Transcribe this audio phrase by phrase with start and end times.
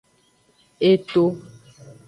[0.89, 1.23] Eto.